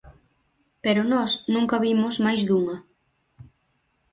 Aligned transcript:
Pero 0.83 1.01
nós 1.13 1.31
nunca 1.53 1.81
vimos 1.85 2.15
máis 2.25 2.41
dunha. 2.49 2.77